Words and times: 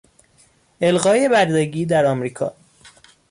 الغای 0.81 1.29
بردگی 1.29 1.85
در 1.85 2.05
امریکا 2.05 2.53